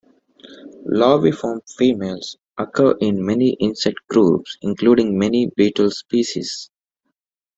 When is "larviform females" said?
0.87-2.35